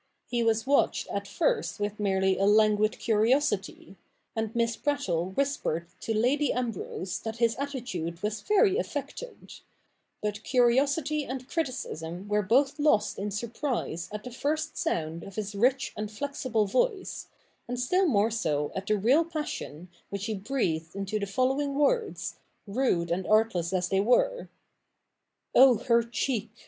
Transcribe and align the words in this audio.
He 0.25 0.41
was 0.41 0.65
watched 0.65 1.07
at 1.09 1.27
first 1.27 1.79
with 1.79 1.99
merely 1.99 2.35
a 2.39 2.45
languid 2.45 2.97
curiosity; 2.97 3.97
and 4.35 4.55
Miss 4.55 4.75
Prattle 4.75 5.29
whispered 5.33 5.89
to 5.99 6.17
Lady 6.17 6.51
Ambrose 6.51 7.19
that 7.19 7.37
his 7.37 7.55
attitude 7.57 8.23
was 8.23 8.41
very 8.41 8.77
affected; 8.79 9.59
but 10.19 10.43
curiosity 10.43 11.23
and 11.23 11.47
criticism 11.47 12.27
were 12.27 12.41
both 12.41 12.79
lost 12.79 13.19
in 13.19 13.29
surprise 13.29 14.09
at 14.11 14.23
the 14.23 14.31
first 14.31 14.75
sound 14.75 15.21
of 15.23 15.35
his 15.35 15.53
rich 15.53 15.93
and 15.95 16.11
flexible 16.11 16.65
voice, 16.65 17.27
and 17.67 17.79
still 17.79 18.07
more 18.07 18.31
so 18.31 18.71
at 18.73 18.87
the 18.87 18.97
real 18.97 19.23
passion 19.23 19.87
which 20.09 20.25
he 20.25 20.33
breathed 20.33 20.95
into 20.95 21.19
the 21.19 21.27
following 21.27 21.75
words, 21.75 22.37
rude 22.65 23.11
and 23.11 23.27
artless 23.27 23.71
as 23.71 23.89
they 23.89 23.99
were:— 23.99 24.49
Oh^ 25.55 25.85
her 25.85 26.01
cheek, 26.01 26.49
he? 26.55 26.59